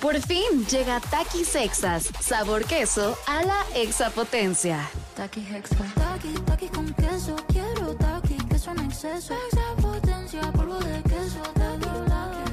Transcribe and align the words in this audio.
Por 0.00 0.18
fin 0.22 0.64
llega 0.70 0.98
Takis 0.98 1.48
Sexas, 1.48 2.08
sabor 2.20 2.64
queso 2.64 3.18
a 3.26 3.42
la 3.42 3.62
exapotencia. 3.74 4.88
Taki 5.14 5.40
Hexa. 5.40 5.76
Taki, 5.94 6.32
taki 6.46 6.68
con 6.68 6.86
queso. 6.94 7.36
Quiero 7.48 7.94
taki, 7.96 8.36
queso 8.48 8.70
en 8.70 8.80
exceso. 8.80 9.34
Extra 9.34 9.76
potencia, 9.76 10.40
polvo 10.52 10.78
de 10.78 11.02
queso. 11.02 11.42
Taki, 11.54 11.86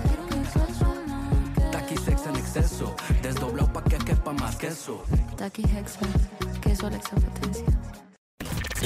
quiero 0.08 0.24
un 0.26 0.34
exceso 0.44 0.96
más. 1.08 1.72
Taki 1.72 1.96
sex 1.96 2.26
en 2.28 2.36
exceso, 2.36 2.96
desdoblado 3.22 3.72
pa' 3.72 3.84
que 3.84 3.98
quepa 3.98 4.34
más 4.34 4.58
queso. 4.58 5.04
Taki 5.38 5.64
Hexa. 5.64 6.00
Queso 6.62 6.88
a 6.88 6.90
la 6.90 6.98
exapotencia. 6.98 7.66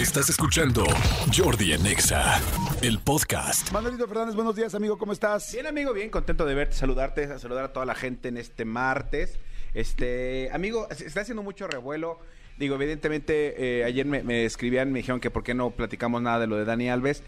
Estás 0.02 0.32
escuchando 0.32 0.84
Jordi 1.32 1.74
en 1.74 1.86
Exa, 1.86 2.42
el 2.82 2.98
podcast. 2.98 3.72
Manuelito 3.72 4.08
Fernández, 4.08 4.34
buenos 4.34 4.56
días, 4.56 4.74
amigo, 4.74 4.98
¿cómo 4.98 5.14
estás? 5.14 5.54
Bien, 5.54 5.68
amigo, 5.68 5.94
bien, 5.94 6.10
contento 6.10 6.44
de 6.44 6.56
verte, 6.56 6.76
saludarte, 6.76 7.26
a 7.26 7.38
saludar 7.38 7.66
a 7.66 7.72
toda 7.72 7.86
la 7.86 7.94
gente 7.94 8.30
en 8.30 8.38
este 8.38 8.66
martes. 8.66 9.38
Este, 9.76 10.50
amigo, 10.54 10.88
se 10.90 11.06
está 11.06 11.22
haciendo 11.22 11.44
mucho 11.44 11.68
revuelo. 11.68 12.20
Digo, 12.58 12.74
evidentemente, 12.74 13.82
eh, 13.82 13.84
ayer 13.84 14.08
me, 14.08 14.24
me 14.24 14.44
escribían, 14.44 14.92
me 14.92 15.00
dijeron 15.00 15.20
que 15.20 15.30
por 15.30 15.44
qué 15.44 15.54
no 15.54 15.70
platicamos 15.70 16.20
nada 16.24 16.40
de 16.40 16.48
lo 16.48 16.58
de 16.58 16.66
Dani 16.66 16.90
Alves, 16.90 17.22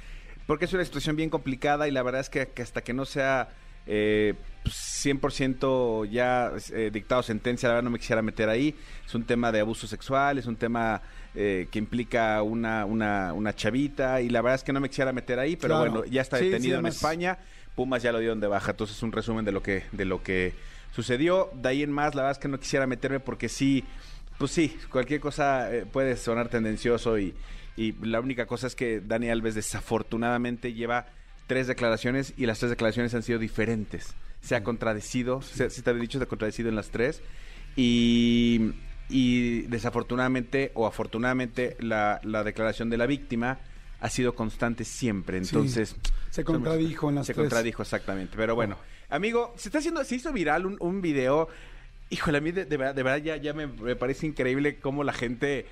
porque 0.47 0.65
es 0.65 0.73
una 0.73 0.83
situación 0.83 1.15
bien 1.15 1.29
complicada 1.29 1.87
y 1.87 1.91
la 1.91 2.01
verdad 2.01 2.21
es 2.21 2.31
que, 2.31 2.47
que 2.47 2.63
hasta 2.63 2.81
que 2.81 2.93
no 2.93 3.05
sea 3.05 3.49
eh, 3.87 4.33
pues, 4.63 4.75
100% 5.05 6.05
ya 6.09 6.51
eh, 6.73 6.89
dictado 6.91 7.21
sentencia, 7.23 7.67
la 7.69 7.75
verdad 7.75 7.85
no 7.85 7.89
me 7.91 7.99
quisiera 7.99 8.21
meter 8.21 8.49
ahí. 8.49 8.75
Es 9.05 9.13
un 9.15 9.23
tema 9.25 9.51
de 9.51 9.59
abuso 9.59 9.87
sexual, 9.87 10.37
es 10.37 10.45
un 10.45 10.55
tema 10.55 11.01
eh, 11.35 11.67
que 11.71 11.79
implica 11.79 12.41
una, 12.43 12.85
una, 12.85 13.33
una 13.33 13.53
chavita 13.55 14.21
y 14.21 14.29
la 14.29 14.41
verdad 14.41 14.55
es 14.55 14.63
que 14.63 14.73
no 14.73 14.79
me 14.79 14.89
quisiera 14.89 15.11
meter 15.11 15.39
ahí, 15.39 15.55
pero 15.55 15.75
Claro. 15.75 15.91
bueno, 15.91 16.05
ya 16.05 16.21
está 16.21 16.37
Sí, 16.37 16.45
sí, 16.45 16.49
detenido 16.51 16.79
en 16.79 16.85
España. 16.85 17.37
Pumas 17.75 18.03
ya 18.03 18.11
lo 18.11 18.19
dieron 18.19 18.39
de 18.39 18.47
baja, 18.47 18.71
entonces 18.71 19.01
un 19.03 19.11
resumen 19.11 19.43
de 19.45 19.51
lo 19.51 19.63
que 19.63 19.83
de 19.91 20.05
lo 20.05 20.21
que 20.21 20.53
sucedió. 20.95 21.49
De 21.55 21.69
ahí 21.69 21.83
en 21.83 21.91
más, 21.91 22.13
la 22.15 22.21
verdad 22.21 22.37
es 22.37 22.39
que 22.39 22.47
no 22.47 22.59
quisiera 22.59 22.85
meterme 22.85 23.19
porque 23.19 23.49
sí, 23.49 23.83
pues 24.37 24.51
sí, 24.51 24.77
cualquier 24.91 25.19
cosa 25.19 25.73
eh, 25.73 25.85
puede 25.91 26.15
sonar 26.15 26.49
tendencioso 26.49 27.17
y, 27.17 27.33
y 27.75 27.93
la 28.05 28.19
única 28.19 28.45
cosa 28.45 28.67
es 28.67 28.75
que 28.75 29.01
Dani 29.01 29.29
Alves 29.29 29.55
desafortunadamente 29.55 30.73
lleva 30.73 31.07
tres 31.47 31.67
declaraciones 31.67 32.33
y 32.37 32.45
las 32.45 32.59
tres 32.59 32.69
declaraciones 32.69 33.13
han 33.13 33.23
sido 33.23 33.39
diferentes. 33.39 34.13
Se 34.41 34.55
ha 34.55 34.63
contradecido, 34.63 35.41
se, 35.41 35.69
se 35.69 35.81
te 35.81 35.89
había 35.89 36.01
dicho, 36.01 36.17
se 36.17 36.23
ha 36.25 36.27
contradecido 36.27 36.69
en 36.69 36.75
las 36.75 36.89
tres 36.89 37.21
y, 37.75 38.71
y 39.09 39.61
desafortunadamente 39.63 40.71
o 40.73 40.85
afortunadamente 40.87 41.77
la, 41.79 42.19
la 42.23 42.43
declaración 42.43 42.89
de 42.89 42.97
la 42.97 43.05
víctima 43.05 43.59
ha 43.99 44.09
sido 44.09 44.35
constante 44.35 44.83
siempre. 44.83 45.37
Entonces, 45.37 45.95
se 46.29 46.43
contradijo 46.43 47.09
en 47.09 47.15
las 47.15 47.27
se 47.27 47.33
tres. 47.33 47.43
contradijo 47.43 47.83
exactamente. 47.83 48.35
Pero 48.35 48.53
bueno, 48.53 48.77
amigo, 49.09 49.53
se 49.55 49.69
está 49.69 49.77
haciendo, 49.79 50.03
se 50.03 50.15
hizo 50.15 50.33
viral 50.33 50.65
un, 50.65 50.77
un 50.79 51.01
video. 51.01 51.47
Híjole, 52.09 52.39
a 52.39 52.41
mí 52.41 52.51
de, 52.51 52.65
de 52.65 52.77
verdad, 52.77 52.95
de 52.95 53.03
verdad 53.03 53.23
ya, 53.23 53.37
ya 53.37 53.53
me, 53.53 53.65
me 53.65 53.95
parece 53.95 54.27
increíble 54.27 54.77
cómo 54.79 55.05
la 55.05 55.13
gente 55.13 55.65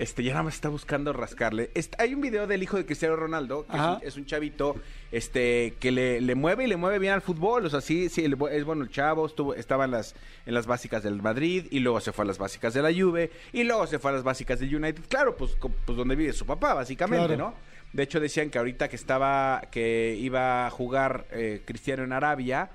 este, 0.00 0.22
ya 0.22 0.32
nada 0.32 0.44
más 0.44 0.54
está 0.54 0.68
buscando 0.70 1.12
rascarle. 1.12 1.70
Hay 1.98 2.14
un 2.14 2.20
video 2.20 2.46
del 2.46 2.62
hijo 2.62 2.76
de 2.76 2.86
Cristiano 2.86 3.16
Ronaldo, 3.16 3.66
que 3.66 3.76
es 3.76 3.82
un, 3.82 3.98
es 4.02 4.16
un 4.16 4.24
chavito 4.26 4.76
este, 5.12 5.74
que 5.78 5.90
le, 5.92 6.20
le 6.20 6.34
mueve 6.34 6.64
y 6.64 6.66
le 6.68 6.76
mueve 6.76 6.98
bien 6.98 7.12
al 7.12 7.20
fútbol. 7.20 7.66
O 7.66 7.70
sea, 7.70 7.80
sí, 7.80 8.08
sí, 8.08 8.24
es 8.24 8.64
bueno 8.64 8.82
el 8.82 8.90
chavo, 8.90 9.26
estuvo, 9.26 9.54
estaba 9.54 9.84
en 9.84 9.90
las, 9.90 10.14
en 10.46 10.54
las 10.54 10.66
básicas 10.66 11.02
del 11.02 11.20
Madrid 11.20 11.66
y 11.70 11.80
luego 11.80 12.00
se 12.00 12.12
fue 12.12 12.24
a 12.24 12.28
las 12.28 12.38
básicas 12.38 12.72
de 12.72 12.82
la 12.82 12.92
Juve 12.92 13.30
y 13.52 13.64
luego 13.64 13.86
se 13.86 13.98
fue 13.98 14.10
a 14.10 14.14
las 14.14 14.22
básicas 14.22 14.58
del 14.60 14.74
United. 14.74 15.02
Claro, 15.08 15.36
pues, 15.36 15.56
pues 15.60 15.96
donde 15.98 16.16
vive 16.16 16.32
su 16.32 16.46
papá, 16.46 16.72
básicamente, 16.72 17.26
Claro. 17.26 17.50
¿no? 17.50 17.54
De 17.92 18.04
hecho, 18.04 18.20
decían 18.20 18.50
que 18.50 18.58
ahorita 18.58 18.88
que 18.88 18.96
estaba, 18.96 19.62
que 19.70 20.16
iba 20.18 20.66
a 20.66 20.70
jugar 20.70 21.26
eh, 21.32 21.62
Cristiano 21.66 22.04
en 22.04 22.12
Arabia, 22.12 22.70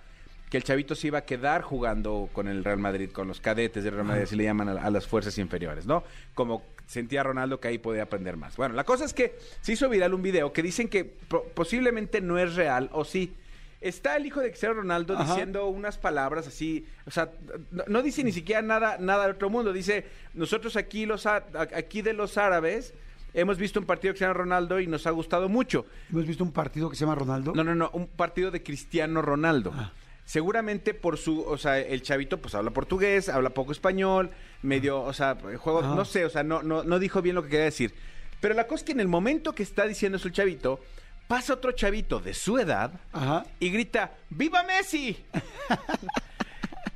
que 0.50 0.58
el 0.58 0.64
chavito 0.64 0.96
se 0.96 1.08
iba 1.08 1.20
a 1.20 1.26
quedar 1.26 1.62
jugando 1.64 2.30
con 2.32 2.48
el 2.48 2.64
Real 2.64 2.78
Madrid, 2.78 3.10
con 3.12 3.28
los 3.28 3.42
cadetes 3.42 3.84
del 3.84 3.94
Real 3.94 4.06
Madrid, 4.06 4.24
así 4.24 4.36
le 4.36 4.44
llaman 4.44 4.70
a, 4.70 4.74
a 4.74 4.90
las 4.90 5.08
fuerzas 5.08 5.38
inferiores, 5.38 5.86
¿no? 5.86 6.04
Como 6.34 6.64
sentía 6.86 7.24
Ronaldo 7.24 7.60
que 7.60 7.68
ahí 7.68 7.78
podía 7.80 8.04
aprender 8.04 8.38
más. 8.38 8.56
Bueno, 8.58 8.76
la 8.76 8.84
cosa 8.84 9.06
es 9.06 9.14
que 9.14 9.36
se 9.62 9.74
hizo 9.74 9.90
viral 9.90 10.14
un 10.14 10.22
video 10.22 10.54
que 10.54 10.62
dicen 10.62 10.88
que 10.88 11.04
po- 11.04 11.44
posiblemente 11.56 12.22
no 12.22 12.38
es 12.38 12.56
real, 12.56 12.90
o 12.94 13.04
sí. 13.04 13.34
Está 13.82 14.16
el 14.16 14.26
hijo 14.26 14.40
de 14.40 14.50
Cristiano 14.50 14.76
Ronaldo 14.76 15.14
Ajá. 15.16 15.26
diciendo 15.26 15.68
unas 15.68 15.98
palabras 16.00 16.48
así, 16.48 16.86
o 17.06 17.12
sea, 17.12 17.30
no, 17.72 17.84
no 17.88 18.02
dice 18.02 18.24
ni 18.24 18.32
siquiera 18.32 18.62
nada, 18.64 18.98
nada 19.00 19.26
de 19.26 19.32
otro 19.34 19.50
mundo. 19.50 19.74
Dice, 19.74 20.06
nosotros 20.34 20.76
aquí 20.76 21.06
los 21.06 21.26
aquí 21.28 22.02
de 22.02 22.14
los 22.14 22.38
árabes 22.40 22.94
hemos 23.34 23.60
visto 23.60 23.80
un 23.80 23.86
partido 23.86 24.10
de 24.10 24.14
Cristiano 24.14 24.34
Ronaldo 24.34 24.80
y 24.80 24.88
nos 24.88 25.06
ha 25.06 25.12
gustado 25.12 25.50
mucho. 25.50 25.86
¿Hemos 26.10 26.26
visto 26.26 26.44
un 26.44 26.52
partido 26.52 26.90
que 26.90 26.96
se 26.96 27.02
llama 27.02 27.16
Ronaldo? 27.16 27.52
No, 27.54 27.64
no, 27.64 27.76
no, 27.76 27.90
un 27.94 28.08
partido 28.08 28.50
de 28.50 28.64
Cristiano 28.64 29.22
Ronaldo. 29.22 29.72
Ah. 29.76 29.92
Seguramente 30.26 30.94
por 30.94 31.18
su, 31.18 31.42
o 31.42 31.58
sea, 31.58 31.80
el 31.80 32.02
chavito 32.02 32.40
pues 32.42 32.56
habla 32.56 32.72
portugués, 32.72 33.30
habla 33.30 33.52
poco 33.52 33.72
español, 33.72 34.32
medio, 34.64 35.02
o 35.02 35.14
sea, 35.14 35.38
juego, 35.58 35.82
Ah. 35.84 35.94
no 35.96 36.04
sé, 36.04 36.26
o 36.26 36.30
sea, 36.30 36.44
no, 36.44 36.64
no, 36.64 36.84
no 36.84 36.98
dijo 37.00 37.22
bien 37.22 37.36
lo 37.36 37.44
que 37.44 37.50
quería 37.50 37.66
decir. 37.66 37.94
Pero 38.42 38.54
la 38.56 38.66
cosa 38.68 38.82
es 38.82 38.84
que 38.84 38.92
en 38.92 39.00
el 39.00 39.08
momento 39.08 39.54
que 39.54 39.64
está 39.64 39.86
diciendo 39.86 40.18
eso 40.18 40.28
el 40.28 40.34
chavito, 40.34 40.80
pasa 41.28 41.54
otro 41.54 41.72
chavito 41.72 42.20
de 42.20 42.34
su 42.34 42.58
edad 42.58 42.92
Ajá. 43.14 43.46
y 43.60 43.70
grita, 43.70 44.14
¡Viva 44.30 44.64
Messi! 44.64 45.18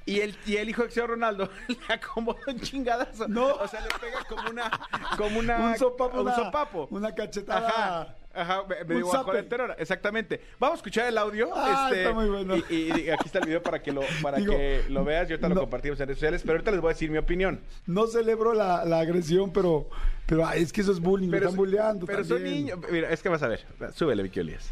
Y 0.10 0.22
el, 0.22 0.36
y 0.46 0.58
el 0.58 0.70
hijo 0.70 0.82
de 0.82 0.88
Cristiano 0.88 1.08
Ronaldo 1.14 1.50
le 1.68 1.94
acomoda 1.94 2.40
un 2.48 2.60
chingadazo. 2.60 3.28
No. 3.28 3.48
O 3.54 3.68
sea, 3.68 3.82
le 3.82 3.88
pega 4.00 4.24
como 4.28 4.50
una... 4.50 4.72
Como 5.18 5.40
una 5.40 5.58
Un 5.60 5.78
sopapo, 5.78 6.16
Un 6.20 6.28
una- 6.28 6.36
sopapo. 6.36 6.88
una 6.92 7.14
cachetada. 7.16 7.68
Ajá. 7.68 8.16
Ajá, 8.32 8.64
me, 8.70 8.76
me 8.86 8.96
Un 8.96 9.02
digo, 9.02 9.26
terror, 9.50 9.76
exactamente. 9.80 10.40
Vamos 10.60 10.76
a 10.76 10.78
escuchar 10.78 11.08
el 11.08 11.18
audio. 11.18 11.50
Ah, 11.54 11.88
este, 11.90 12.04
está 12.04 12.14
muy 12.14 12.30
bueno. 12.30 12.56
Y, 12.70 13.10
aquí 13.10 13.26
está 13.26 13.40
el 13.40 13.46
video 13.48 13.62
para 13.64 13.82
que 13.82 13.92
lo, 13.92 14.02
para 14.22 14.38
Digo, 14.38 14.54
que 14.54 14.86
lo 14.88 15.04
veas. 15.04 15.28
Y 15.30 15.34
ahorita 15.34 15.50
no. 15.50 15.56
lo 15.56 15.62
compartimos 15.62 16.00
en 16.00 16.08
redes 16.08 16.20
sociales. 16.20 16.42
Pero 16.44 16.54
ahorita 16.54 16.72
les 16.72 16.80
voy 16.80 16.90
a 16.92 16.94
decir 16.94 17.10
mi 17.10 17.18
opinión. 17.18 17.60
No 17.88 18.06
celebro 18.06 18.54
la, 18.54 18.86
la 18.86 19.00
agresión, 19.00 19.52
pero, 19.52 19.90
pero 20.28 20.46
ay, 20.46 20.62
es 20.62 20.72
que 20.72 20.82
eso 20.82 20.92
es 20.92 21.00
bullying, 21.00 21.28
me 21.28 21.38
están 21.38 21.56
bulleando 21.56 22.06
pero 22.06 22.24
son 22.24 22.44
niños. 22.44 22.80
Mira, 22.92 23.10
es 23.10 23.22
que 23.22 23.30
vas 23.30 23.42
a 23.42 23.48
ver. 23.48 23.66
Súbele, 23.96 24.22
Vicky 24.24 24.40
Olías. 24.42 24.72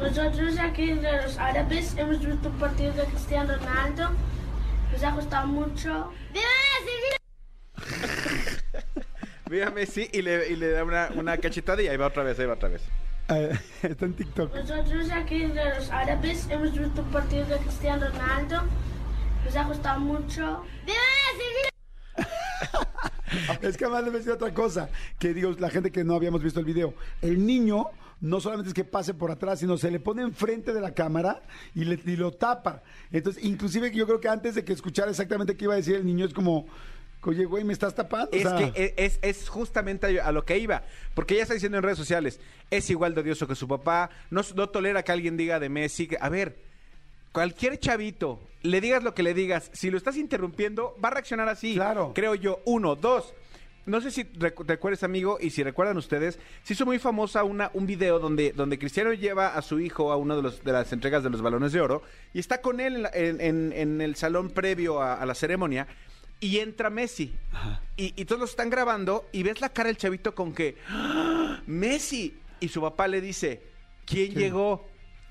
Nosotros 0.00 0.56
aquí 0.58 0.92
de 0.92 1.22
los 1.22 1.36
árabes 1.38 1.96
hemos 1.96 2.24
visto 2.24 2.48
un 2.48 2.58
partido 2.58 2.92
de 2.92 3.04
Cristiano 3.06 3.56
Ronaldo. 3.56 4.10
Nos 4.92 5.02
ha 5.02 5.10
gustado 5.10 5.48
mucho. 5.48 6.12
¡Viva 6.32 6.46
Messi! 6.84 6.92
¡Viva! 7.02 7.16
Mira 9.50 9.70
Messi 9.70 10.08
y 10.12 10.22
le, 10.22 10.48
y 10.50 10.56
le 10.56 10.70
da 10.70 10.84
una, 10.84 11.08
una 11.16 11.36
cachetada 11.38 11.82
y 11.82 11.88
ahí 11.88 11.96
va 11.96 12.06
otra 12.06 12.22
vez, 12.22 12.38
ahí 12.38 12.46
va 12.46 12.54
otra 12.54 12.68
vez. 12.68 12.82
Eh, 13.30 13.52
está 13.82 14.06
en 14.06 14.14
TikTok. 14.14 14.54
Nosotros 14.54 15.10
aquí 15.10 15.40
de 15.40 15.74
los 15.74 15.90
árabes 15.90 16.48
hemos 16.48 16.72
visto 16.72 17.02
un 17.02 17.10
partido 17.10 17.44
de 17.44 17.58
Cristiano 17.58 18.08
Ronaldo. 18.08 18.62
Nos 19.44 19.54
ha 19.54 19.64
gustado 19.64 20.00
mucho. 20.00 20.64
¡Viva 20.86 20.98
Messi! 21.36 21.68
Es 23.60 23.76
que 23.76 23.84
además 23.84 24.04
le 24.04 24.08
voy 24.08 24.16
a 24.16 24.20
decir 24.20 24.32
otra 24.32 24.54
cosa, 24.54 24.88
que 25.18 25.34
digo, 25.34 25.54
la 25.58 25.68
gente 25.68 25.92
que 25.92 26.04
no 26.04 26.14
habíamos 26.14 26.42
visto 26.42 26.60
el 26.60 26.64
video, 26.64 26.94
el 27.20 27.44
niño 27.44 27.90
no 28.20 28.40
solamente 28.40 28.68
es 28.68 28.74
que 28.74 28.84
pase 28.84 29.14
por 29.14 29.30
atrás, 29.30 29.60
sino 29.60 29.78
se 29.78 29.90
le 29.90 30.00
pone 30.00 30.22
enfrente 30.22 30.72
de 30.72 30.80
la 30.80 30.92
cámara 30.94 31.42
y, 31.74 31.84
le, 31.84 32.00
y 32.04 32.16
lo 32.16 32.32
tapa. 32.32 32.82
Entonces, 33.12 33.44
inclusive 33.44 33.90
yo 33.92 34.06
creo 34.06 34.20
que 34.20 34.28
antes 34.28 34.54
de 34.54 34.64
que 34.64 34.72
escuchara 34.72 35.10
exactamente 35.10 35.56
qué 35.56 35.64
iba 35.64 35.74
a 35.74 35.76
decir 35.78 35.94
el 35.94 36.04
niño, 36.04 36.26
es 36.26 36.34
como, 36.34 36.66
oye, 37.22 37.44
güey, 37.44 37.62
¿me 37.64 37.72
estás 37.72 37.94
tapando? 37.94 38.30
O 38.32 38.34
Es 38.34 38.42
sea, 38.42 38.72
que 38.72 38.94
es, 38.96 39.18
es 39.22 39.48
justamente 39.48 40.20
a 40.20 40.32
lo 40.32 40.44
que 40.44 40.58
iba. 40.58 40.82
Porque 41.14 41.34
ella 41.34 41.42
está 41.44 41.54
diciendo 41.54 41.78
en 41.78 41.84
redes 41.84 41.98
sociales, 41.98 42.40
es 42.70 42.90
igual 42.90 43.14
de 43.14 43.20
odioso 43.20 43.46
que 43.46 43.54
su 43.54 43.68
papá, 43.68 44.10
no, 44.30 44.42
no 44.56 44.68
tolera 44.68 45.02
que 45.04 45.12
alguien 45.12 45.36
diga 45.36 45.60
de 45.60 45.68
Messi. 45.68 46.08
a 46.20 46.28
ver, 46.28 46.58
cualquier 47.32 47.78
chavito, 47.78 48.40
le 48.62 48.80
digas 48.80 49.04
lo 49.04 49.14
que 49.14 49.22
le 49.22 49.34
digas, 49.34 49.70
si 49.72 49.90
lo 49.90 49.96
estás 49.96 50.16
interrumpiendo, 50.16 50.96
va 51.02 51.08
a 51.08 51.12
reaccionar 51.12 51.48
así. 51.48 51.74
Claro. 51.74 52.12
Creo 52.14 52.34
yo. 52.34 52.60
Uno, 52.64 52.96
dos. 52.96 53.32
No 53.88 54.00
sé 54.00 54.10
si 54.10 54.24
recu- 54.24 54.64
recuerdas, 54.66 55.02
amigo, 55.02 55.38
y 55.40 55.50
si 55.50 55.62
recuerdan 55.62 55.96
ustedes, 55.96 56.38
se 56.62 56.74
hizo 56.74 56.84
muy 56.86 56.98
famosa 56.98 57.42
una, 57.44 57.70
un 57.74 57.86
video 57.86 58.18
donde, 58.18 58.52
donde 58.52 58.78
Cristiano 58.78 59.12
lleva 59.12 59.54
a 59.56 59.62
su 59.62 59.80
hijo 59.80 60.12
a 60.12 60.16
una 60.16 60.36
de, 60.36 60.42
los, 60.42 60.62
de 60.62 60.72
las 60.72 60.92
entregas 60.92 61.22
de 61.24 61.30
los 61.30 61.42
balones 61.42 61.72
de 61.72 61.80
oro 61.80 62.02
y 62.34 62.38
está 62.38 62.60
con 62.60 62.80
él 62.80 62.96
en, 62.96 63.02
la- 63.02 63.10
en- 63.14 63.40
en- 63.40 63.72
en 63.72 64.00
el 64.00 64.14
salón 64.16 64.50
previo 64.50 65.00
a, 65.02 65.14
a 65.14 65.26
la 65.26 65.34
ceremonia 65.34 65.86
y 66.40 66.58
entra 66.58 66.90
Messi. 66.90 67.34
Y, 67.96 68.12
y 68.20 68.24
todos 68.26 68.38
lo 68.38 68.44
están 68.44 68.70
grabando 68.70 69.26
y 69.32 69.42
ves 69.42 69.60
la 69.60 69.70
cara 69.70 69.88
del 69.88 69.96
chavito 69.96 70.34
con 70.34 70.52
que 70.54 70.76
¡Ah! 70.88 71.60
Messi. 71.66 72.36
Y 72.60 72.68
su 72.68 72.80
papá 72.80 73.08
le 73.08 73.20
dice, 73.20 73.62
¿quién 74.04 74.34
llegó? 74.34 74.88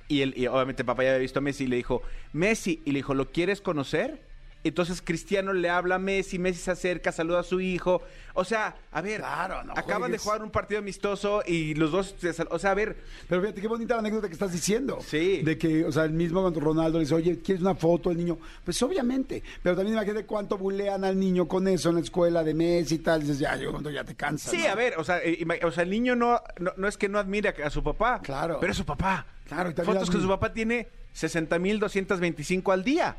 Y, 0.09 0.21
él, 0.21 0.33
y 0.37 0.47
obviamente 0.47 0.81
el 0.81 0.85
papá 0.85 1.03
ya 1.03 1.09
había 1.11 1.19
visto 1.21 1.39
a 1.39 1.41
Messi 1.41 1.65
y 1.65 1.67
le 1.67 1.75
dijo, 1.77 2.01
Messi. 2.33 2.81
Y 2.85 2.91
le 2.91 2.99
dijo, 2.99 3.13
¿lo 3.13 3.31
quieres 3.31 3.61
conocer? 3.61 4.26
Entonces 4.63 5.01
Cristiano 5.01 5.53
le 5.53 5.69
habla 5.69 5.95
a 5.95 5.99
Messi, 5.99 6.39
Messi 6.39 6.59
se 6.59 6.71
acerca, 6.71 7.11
saluda 7.11 7.39
a 7.39 7.43
su 7.43 7.61
hijo. 7.61 8.01
O 8.33 8.43
sea, 8.43 8.75
a 8.91 9.01
ver, 9.01 9.21
Claro, 9.21 9.63
no 9.63 9.73
acaban 9.75 10.11
de 10.11 10.17
jugar 10.17 10.43
un 10.43 10.51
partido 10.51 10.79
amistoso 10.79 11.41
y 11.45 11.73
los 11.73 11.91
dos, 11.91 12.15
o 12.49 12.59
sea, 12.59 12.71
a 12.71 12.73
ver, 12.75 12.97
Pero 13.27 13.41
fíjate 13.41 13.61
qué 13.61 13.67
bonita 13.67 13.95
la 13.95 14.01
anécdota 14.01 14.27
que 14.27 14.33
estás 14.33 14.51
diciendo. 14.51 14.99
Sí. 15.01 15.41
De 15.41 15.57
que, 15.57 15.85
o 15.85 15.91
sea, 15.91 16.03
el 16.03 16.11
mismo 16.11 16.41
cuando 16.41 16.59
Ronaldo 16.59 16.99
le 16.99 17.05
dice, 17.05 17.15
oye, 17.15 17.39
¿quieres 17.39 17.61
una 17.61 17.75
foto 17.75 18.09
del 18.09 18.17
niño? 18.19 18.37
Pues 18.63 18.81
obviamente. 18.83 19.41
Pero 19.63 19.75
también 19.75 19.95
imagínate 19.95 20.25
cuánto 20.25 20.57
bulean 20.57 21.03
al 21.03 21.19
niño 21.19 21.47
con 21.47 21.67
eso 21.67 21.89
en 21.89 21.95
la 21.95 22.01
escuela 22.01 22.43
de 22.43 22.53
Messi 22.53 22.95
y 22.95 22.99
tal. 22.99 23.21
dices, 23.21 23.39
ya, 23.39 23.55
yo 23.55 23.71
cuando 23.71 23.89
ya 23.89 24.03
te 24.03 24.15
cansas. 24.15 24.51
sí, 24.51 24.59
¿no? 24.63 24.69
a 24.69 24.75
ver, 24.75 24.95
o 24.97 25.03
sea, 25.03 25.19
eh, 25.23 25.45
o 25.63 25.71
sea, 25.71 25.83
el 25.83 25.89
niño 25.89 26.15
no, 26.15 26.39
no, 26.59 26.73
no 26.77 26.87
es 26.87 26.97
que 26.97 27.09
no 27.09 27.19
admire 27.19 27.49
a, 27.63 27.69
su 27.69 27.83
papá. 27.83 28.21
Claro. 28.21 28.57
Pero 28.59 28.71
es 28.71 28.77
su 28.77 28.85
papá. 28.85 29.25
Claro, 29.47 29.71
y 29.71 29.73
Fotos 29.73 30.09
que 30.09 30.19
su 30.19 30.27
papá 30.27 30.53
tiene 30.53 30.89
60 31.13 31.57
mil 31.59 31.79
225 31.79 32.71
al 32.71 32.83
día. 32.83 33.17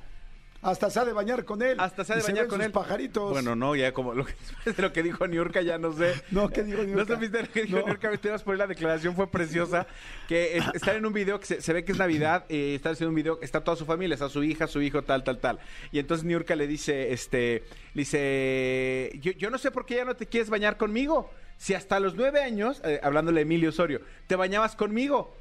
Hasta 0.60 0.90
se 0.90 0.98
ha 0.98 1.04
de 1.04 1.12
bañar 1.12 1.44
con 1.44 1.62
él. 1.62 1.76
Hasta 1.78 2.04
se 2.04 2.12
ha 2.12 2.16
de 2.16 2.22
Y 2.22 2.24
bañar 2.26 2.48
con 2.48 2.58
sus 2.58 2.66
él. 2.66 2.72
pajaritos. 2.72 3.30
Bueno, 3.30 3.54
no, 3.54 3.76
ya 3.76 3.92
como 3.92 4.12
lo 4.14 4.24
que, 4.26 4.34
de 4.72 4.82
lo 4.82 4.92
que 4.92 5.04
dijo 5.04 5.26
Niurka, 5.28 5.62
ya 5.62 5.78
no 5.78 5.92
sé. 5.92 6.14
No, 6.32 6.48
¿qué 6.48 6.64
dijo 6.64 6.78
¿No 6.78 6.84
Niurka? 6.84 7.14
supiste 7.14 7.42
lo 7.42 7.48
que 7.48 7.62
dijo 7.62 7.78
No. 7.78 7.86
Niurka? 7.86 8.16
Te 8.16 8.28
ibas 8.28 8.42
por 8.42 8.54
ahí, 8.54 8.58
la 8.58 8.66
declaración 8.66 9.14
fue 9.14 9.30
preciosa. 9.30 9.86
Que 10.26 10.56
es- 10.58 10.64
están 10.74 10.96
en 10.96 11.06
un 11.06 11.12
video 11.12 11.38
que 11.38 11.46
se, 11.46 11.62
se 11.62 11.72
ve 11.72 11.84
que 11.84 11.92
es 11.92 11.98
Navidad, 11.98 12.44
eh, 12.48 12.74
están 12.74 12.94
haciendo 12.94 13.10
un 13.10 13.14
video, 13.14 13.38
está 13.40 13.62
toda 13.62 13.76
su 13.76 13.86
familia, 13.86 14.14
está 14.14 14.28
su 14.28 14.42
hija, 14.42 14.66
su 14.66 14.82
hijo, 14.82 15.02
tal, 15.02 15.22
tal, 15.22 15.38
tal. 15.38 15.60
Y 15.92 16.00
entonces 16.00 16.24
Niurka 16.24 16.56
le 16.56 16.66
dice, 16.66 17.12
este, 17.12 17.62
le 17.94 18.00
dice, 18.02 19.12
yo, 19.20 19.32
yo 19.32 19.50
no 19.50 19.58
sé 19.58 19.70
por 19.70 19.86
qué 19.86 19.96
ya 19.96 20.04
no 20.04 20.16
te 20.16 20.26
quieres 20.26 20.50
bañar 20.50 20.76
conmigo. 20.76 21.30
Si 21.56 21.74
hasta 21.74 21.98
los 22.00 22.14
nueve 22.14 22.42
años, 22.42 22.80
eh, 22.84 23.00
hablándole 23.02 23.40
a 23.40 23.42
Emilio 23.42 23.70
Osorio, 23.70 24.00
te 24.26 24.36
bañabas 24.36 24.76
conmigo. 24.76 25.36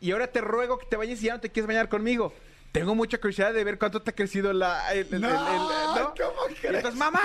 Y 0.00 0.10
ahora 0.12 0.26
te 0.26 0.40
ruego 0.40 0.78
que 0.78 0.86
te 0.86 0.96
bañes 0.96 1.22
y 1.22 1.26
ya 1.26 1.34
no 1.34 1.40
te 1.40 1.50
quieres 1.50 1.66
bañar 1.68 1.88
conmigo. 1.88 2.32
Tengo 2.72 2.94
mucha 2.94 3.18
curiosidad 3.18 3.52
de 3.52 3.64
ver 3.64 3.78
cuánto 3.78 4.00
te 4.00 4.10
ha 4.10 4.14
crecido 4.14 4.52
la... 4.54 4.92
el- 4.94 5.06
el- 5.12 5.20
No, 5.20 5.28
el- 5.28 5.34
el- 5.34 6.02
¿no? 6.02 6.14
¿cómo 6.16 6.48
Y 6.50 6.54
crees? 6.54 6.76
entonces, 6.76 6.98
mamá. 6.98 7.20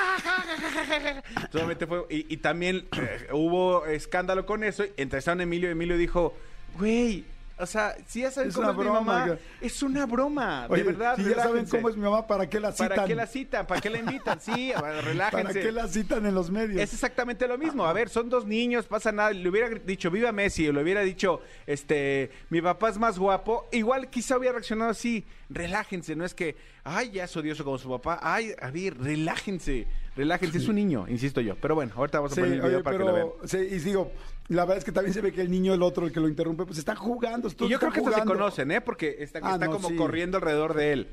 Solamente 1.52 1.88
fue. 1.88 2.06
Y, 2.10 2.34
y 2.34 2.38
también 2.38 2.88
eh, 2.98 3.28
hubo 3.32 3.86
escándalo 3.86 4.46
con 4.46 4.64
eso. 4.64 4.84
y 4.84 4.92
Entrevistaron 4.98 5.40
a 5.40 5.44
Emilio 5.44 5.70
y 5.70 5.72
Emilio 5.72 5.98
dijo, 5.98 6.36
güey. 6.78 7.24
O 7.60 7.66
sea, 7.66 7.96
si 8.06 8.22
ya 8.22 8.30
saben 8.30 8.50
Es 8.50 8.56
cómo 8.56 8.70
es 8.70 8.78
mi 8.78 8.84
mamá, 8.86 9.38
es 9.62 9.82
una 9.82 10.06
broma. 10.06 10.68
Oye, 10.70 10.84
de 10.84 10.92
verdad, 10.92 11.16
si 11.16 11.24
ya 11.24 11.36
saben 11.36 11.66
cómo 11.66 11.90
es 11.90 11.96
mi 11.96 12.04
mamá, 12.04 12.28
¿para 12.28 12.48
qué 12.48 12.60
la 12.60 12.72
citan? 12.72 12.90
¿Para 12.90 13.06
qué 13.06 13.16
la 13.16 13.26
citan? 13.26 13.66
¿Para 13.66 13.82
qué 13.82 13.90
la 13.90 13.98
invitan? 13.98 14.40
Sí, 14.40 14.72
relájense. 15.04 15.44
¿Para 15.44 15.66
qué 15.66 15.72
la 15.72 15.88
citan 15.88 16.26
en 16.28 16.36
los 16.36 16.52
medios? 16.52 16.80
Es 16.80 16.94
exactamente 16.94 17.48
lo 17.48 17.58
mismo. 17.58 17.86
A 17.86 17.94
ver, 17.94 18.10
son 18.10 18.30
dos 18.30 18.46
niños, 18.46 18.86
pasa 18.86 19.12
nada. 19.12 19.32
Le 19.32 19.50
hubiera 19.50 19.70
dicho, 19.70 20.12
viva 20.12 20.32
Messi, 20.32 20.68
o 20.68 20.74
le 20.74 20.84
hubiera 20.84 21.02
dicho, 21.02 21.42
este, 21.66 22.30
mi 22.50 22.62
papá 22.62 22.90
es 22.90 23.00
más 23.00 23.18
guapo. 23.18 23.68
Igual 23.72 24.10
quizá 24.10 24.38
hubiera 24.38 24.54
reaccionado 24.54 24.92
así. 24.92 25.26
Relájense, 25.50 26.16
no 26.16 26.26
es 26.26 26.36
que, 26.36 26.56
ay, 26.84 27.12
ya 27.12 27.24
es 27.24 27.36
odioso 27.36 27.64
como 27.64 27.80
su 27.80 27.90
papá. 27.90 28.20
Ay, 28.22 28.54
a 28.62 28.70
ver, 28.70 28.98
relájense, 28.98 29.88
relájense. 30.18 30.58
Es 30.58 30.68
un 30.68 30.76
niño, 30.76 31.06
insisto 31.08 31.40
yo. 31.40 31.56
Pero 31.56 31.76
bueno, 31.76 31.94
ahorita 31.96 32.20
vamos 32.20 32.32
a 32.34 32.36
Sí, 32.36 32.42
poner 32.42 32.56
el 32.56 32.62
video 32.62 32.76
oye, 32.78 32.84
para 32.84 32.98
que 32.98 33.04
lo 33.04 33.14
vean. 33.14 33.28
pero, 33.42 33.48
sí, 33.48 33.58
y 33.58 33.80
digo, 33.80 34.12
la 34.50 34.64
verdad 34.64 34.78
es 34.80 34.84
que 34.84 34.92
también 34.92 35.14
se 35.14 35.22
ve 35.22 35.32
que 35.32 35.42
el 35.42 35.50
niño, 35.52 35.74
el 35.74 35.82
otro, 35.84 36.06
el 36.06 36.12
que 36.12 36.20
lo 36.20 36.28
interrumpe, 36.28 36.66
pues 36.66 36.78
están 36.80 36.96
jugando. 36.98 37.48
Y 37.48 37.52
todos 37.52 37.72
yo 37.72 37.80
creo 37.80 37.92
que 37.94 38.02
se 38.04 38.22
conocen, 38.26 38.72
¿eh? 38.72 38.82
Porque 38.82 39.18
está, 39.20 39.40
Ah, 39.44 39.54
está 39.54 39.66
no, 39.68 39.72
como 39.74 39.90
sí. 39.90 39.96
corriendo 39.96 40.38
alrededor 40.38 40.74
de 40.74 40.92
él. 40.94 41.08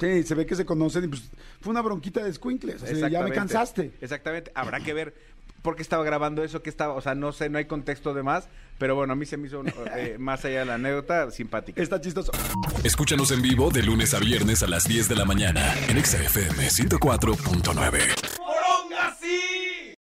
Sí, 0.00 0.22
se 0.22 0.34
ve 0.34 0.44
que 0.46 0.54
se 0.54 0.66
conocen 0.66 1.04
y 1.04 1.08
pues 1.08 1.22
fue 1.60 1.70
una 1.70 1.80
bronquita 1.80 2.22
de 2.22 2.32
squinkles. 2.32 2.82
O 2.82 2.86
sea, 2.86 3.08
ya 3.08 3.22
me 3.22 3.30
cansaste. 3.32 3.92
Exactamente. 4.00 4.50
Habrá 4.54 4.80
que 4.80 4.92
ver 4.92 5.14
por 5.62 5.74
qué 5.76 5.82
estaba 5.82 6.04
grabando 6.04 6.44
eso, 6.44 6.62
qué 6.62 6.70
estaba, 6.70 6.94
o 6.94 7.00
sea, 7.00 7.14
no 7.14 7.32
sé, 7.32 7.48
no 7.50 7.58
hay 7.58 7.64
contexto 7.64 8.14
de 8.14 8.22
más, 8.22 8.48
pero 8.78 8.94
bueno, 8.94 9.14
a 9.14 9.16
mí 9.16 9.26
se 9.26 9.36
me 9.36 9.48
hizo, 9.48 9.62
eh, 9.96 10.16
más 10.18 10.44
allá 10.44 10.60
de 10.60 10.64
la 10.66 10.74
anécdota, 10.74 11.30
simpática. 11.32 11.82
Está 11.82 12.00
chistoso. 12.00 12.30
Escúchanos 12.84 13.32
en 13.32 13.42
vivo 13.42 13.70
de 13.70 13.82
lunes 13.82 14.14
a 14.14 14.20
viernes 14.20 14.62
a 14.62 14.68
las 14.68 14.84
10 14.84 15.08
de 15.08 15.16
la 15.16 15.24
mañana 15.24 15.74
en 15.88 15.98
Exa 15.98 16.22
FM 16.22 16.68
104.9. 16.68 17.98